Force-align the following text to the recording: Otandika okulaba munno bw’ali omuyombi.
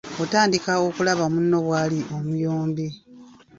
Otandika 0.23 0.71
okulaba 0.87 1.25
munno 1.33 1.57
bw’ali 1.65 1.99
omuyombi. 2.15 2.87